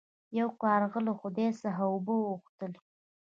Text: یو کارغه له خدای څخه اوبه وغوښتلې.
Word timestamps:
یو 0.39 0.49
کارغه 0.61 0.99
له 1.07 1.13
خدای 1.19 1.49
څخه 1.61 1.83
اوبه 1.91 2.13
وغوښتلې. 2.17 2.79